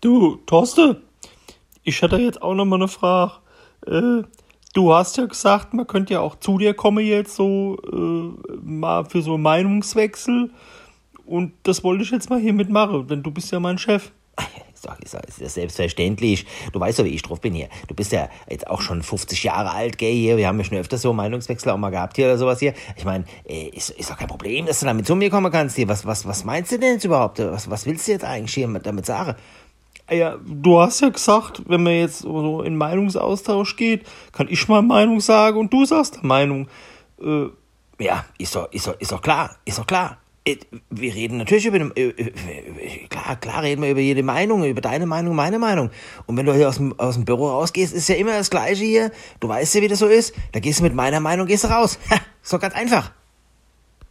Du, 0.00 0.36
Torste, 0.46 1.02
ich 1.82 2.00
hätte 2.00 2.16
jetzt 2.16 2.40
auch 2.40 2.54
noch 2.54 2.64
mal 2.64 2.76
eine 2.76 2.88
Frage. 2.88 3.32
Äh, 3.86 4.22
du 4.72 4.94
hast 4.94 5.18
ja 5.18 5.26
gesagt, 5.26 5.74
man 5.74 5.86
könnte 5.86 6.14
ja 6.14 6.20
auch 6.20 6.36
zu 6.36 6.56
dir 6.56 6.72
kommen 6.72 7.04
jetzt 7.04 7.36
so 7.36 7.76
äh, 7.92 8.56
mal 8.62 9.04
für 9.04 9.20
so 9.20 9.34
einen 9.34 9.42
Meinungswechsel. 9.42 10.52
Und 11.26 11.52
das 11.64 11.84
wollte 11.84 12.02
ich 12.02 12.10
jetzt 12.10 12.30
mal 12.30 12.40
hier 12.40 12.54
mitmachen, 12.54 13.08
denn 13.08 13.22
du 13.22 13.30
bist 13.30 13.52
ja 13.52 13.60
mein 13.60 13.76
Chef. 13.76 14.10
Ist 14.72 14.88
doch, 14.88 14.98
ist 15.00 15.12
doch, 15.12 15.20
ist 15.20 15.42
doch 15.42 15.48
selbstverständlich. 15.50 16.46
Du 16.72 16.80
weißt 16.80 17.00
ja, 17.00 17.04
wie 17.04 17.10
ich 17.10 17.20
drauf 17.20 17.42
bin 17.42 17.52
hier. 17.52 17.68
Du 17.86 17.94
bist 17.94 18.12
ja 18.12 18.30
jetzt 18.48 18.66
auch 18.66 18.80
schon 18.80 19.02
50 19.02 19.44
Jahre 19.44 19.72
alt, 19.72 19.98
gell, 19.98 20.14
hier. 20.14 20.38
Wir 20.38 20.48
haben 20.48 20.56
ja 20.56 20.64
schon 20.64 20.78
öfter 20.78 20.96
so 20.96 21.12
Meinungswechsel 21.12 21.70
auch 21.70 21.76
mal 21.76 21.90
gehabt 21.90 22.16
hier 22.16 22.24
oder 22.24 22.38
sowas 22.38 22.60
hier. 22.60 22.72
Ich 22.96 23.04
meine, 23.04 23.26
äh, 23.46 23.68
ist, 23.68 23.90
ist 23.90 24.10
doch 24.10 24.16
kein 24.16 24.28
Problem, 24.28 24.64
dass 24.64 24.80
du 24.80 24.86
damit 24.86 25.06
zu 25.06 25.14
mir 25.14 25.28
kommen 25.28 25.52
kannst 25.52 25.76
hier. 25.76 25.86
Was, 25.86 26.06
was, 26.06 26.26
was 26.26 26.44
meinst 26.44 26.72
du 26.72 26.78
denn 26.78 26.94
jetzt 26.94 27.04
überhaupt? 27.04 27.40
Was, 27.40 27.68
was 27.68 27.84
willst 27.84 28.08
du 28.08 28.12
jetzt 28.12 28.24
eigentlich 28.24 28.54
hier 28.54 28.68
damit 28.82 29.04
sagen? 29.04 29.36
Ja, 30.10 30.38
du 30.44 30.80
hast 30.80 31.00
ja 31.00 31.08
gesagt, 31.08 31.62
wenn 31.68 31.84
man 31.84 31.92
jetzt 31.92 32.20
so 32.20 32.62
in 32.62 32.76
Meinungsaustausch 32.76 33.76
geht, 33.76 34.04
kann 34.32 34.48
ich 34.50 34.66
mal 34.66 34.82
Meinung 34.82 35.20
sagen 35.20 35.58
und 35.58 35.72
du 35.72 35.84
sagst 35.84 36.24
Meinung. 36.24 36.66
Äh, 37.22 37.46
ja, 38.00 38.24
ist 38.38 38.56
doch, 38.56 38.72
ist 38.72 38.88
doch, 38.88 38.98
ist 38.98 39.12
doch 39.12 39.22
klar, 39.22 39.56
ist 39.64 39.78
doch 39.78 39.86
klar. 39.86 40.18
Äh, 40.44 40.56
wir 40.88 41.14
reden 41.14 41.36
natürlich 41.36 41.66
über, 41.66 41.78
über, 41.78 41.92
klar, 43.08 43.36
klar 43.36 43.62
reden 43.62 43.82
wir 43.82 43.90
über 43.90 44.00
jede 44.00 44.24
Meinung, 44.24 44.64
über 44.64 44.80
deine 44.80 45.06
Meinung, 45.06 45.36
meine 45.36 45.60
Meinung. 45.60 45.90
Und 46.26 46.36
wenn 46.36 46.46
du 46.46 46.54
hier 46.54 46.68
aus 46.68 46.78
dem, 46.78 46.98
aus 46.98 47.14
dem 47.14 47.24
Büro 47.24 47.48
rausgehst, 47.48 47.94
ist 47.94 48.08
ja 48.08 48.16
immer 48.16 48.32
das 48.32 48.50
Gleiche 48.50 48.84
hier. 48.84 49.12
Du 49.38 49.48
weißt 49.48 49.76
ja, 49.76 49.82
wie 49.82 49.88
das 49.88 50.00
so 50.00 50.06
ist. 50.06 50.34
Da 50.50 50.58
gehst 50.58 50.80
du 50.80 50.82
mit 50.82 50.94
meiner 50.94 51.20
Meinung, 51.20 51.46
gehst 51.46 51.64
du 51.64 51.68
raus. 51.68 52.00
Ha, 52.10 52.16
ist 52.42 52.52
doch 52.52 52.60
ganz 52.60 52.74
einfach. 52.74 53.12